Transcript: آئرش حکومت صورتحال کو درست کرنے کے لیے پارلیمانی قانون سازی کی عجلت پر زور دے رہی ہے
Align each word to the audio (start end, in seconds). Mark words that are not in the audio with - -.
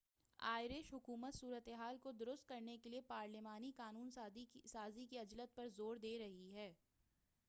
آئرش 0.39 0.87
حکومت 0.93 1.35
صورتحال 1.35 1.97
کو 2.03 2.11
درست 2.11 2.47
کرنے 2.47 2.77
کے 2.77 2.89
لیے 2.89 3.01
پارلیمانی 3.07 3.71
قانون 3.77 4.09
سازی 4.65 5.05
کی 5.05 5.17
عجلت 5.19 5.55
پر 5.55 5.67
زور 5.75 5.97
دے 5.97 6.17
رہی 6.19 6.53
ہے 6.55 6.71